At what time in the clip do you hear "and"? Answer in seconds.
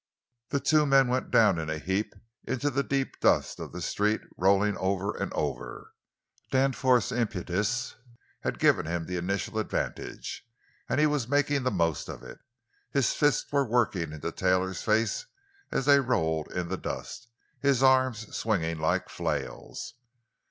5.15-5.31, 10.89-10.99